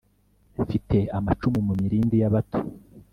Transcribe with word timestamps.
Mfite 0.61 0.97
amacumu 1.17 1.59
mu 1.67 1.73
milindi 1.81 2.15
y’abato, 2.21 2.59